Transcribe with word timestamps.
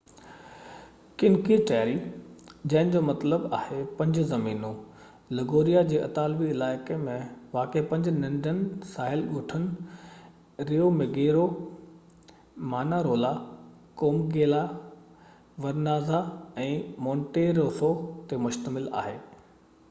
cinque 1.21 1.55
terre 1.71 1.97
جنهن 2.71 2.91
جو 2.93 3.01
مطلب 3.09 3.43
آهي 3.57 3.81
پنج 3.99 4.17
زمينون 4.29 4.79
لگوريا 5.39 5.83
جي 5.91 5.99
اطالوي 6.05 6.47
علائقي 6.55 6.97
۾ 7.03 7.17
واقع 7.53 7.83
پنج 7.93 8.09
ننڍن 8.17 8.63
ساحلي 8.95 9.29
ڳوٺن 9.35 9.67
Riomaggiore 10.71 11.39
Manarola 12.73 13.33
Corniglia 14.05 14.65
Vernazza 15.69 16.25
۽ 16.67 16.75
Monterosso 17.09 17.95
تي 18.31 18.45
مشتمل 18.51 18.93
آهي 19.07 19.17